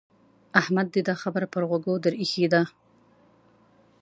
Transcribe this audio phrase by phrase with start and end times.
[0.59, 2.61] احمد دې دا خبره پر غوږو در اېښې ده.